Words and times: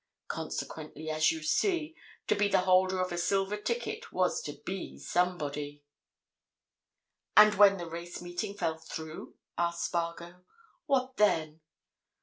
Consequently, 0.29 1.11
as 1.11 1.31
you 1.31 1.43
see, 1.43 1.95
to 2.25 2.33
be 2.35 2.47
the 2.47 2.61
holder 2.61 2.99
of 2.99 3.11
a 3.11 3.19
silver 3.19 3.55
ticket 3.55 4.11
was 4.11 4.41
to 4.41 4.53
be 4.65 4.97
somebody." 4.97 5.83
"And 7.37 7.53
when 7.53 7.77
the 7.77 7.85
race 7.85 8.19
meeting 8.19 8.57
fell 8.57 8.79
through?" 8.79 9.35
asked 9.59 9.85
Spargo. 9.85 10.43
"What 10.87 11.17
then?" 11.17 11.61